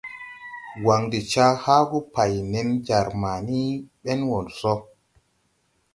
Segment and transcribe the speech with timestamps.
[0.85, 3.61] Wan de ca haagu pāy nen jar ma ni
[4.03, 4.73] bɛn wɔ so.